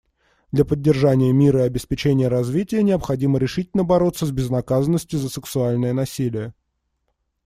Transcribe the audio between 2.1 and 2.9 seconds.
развития